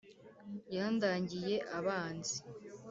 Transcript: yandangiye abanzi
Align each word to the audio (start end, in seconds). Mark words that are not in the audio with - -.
yandangiye 0.75 1.55
abanzi 1.77 2.37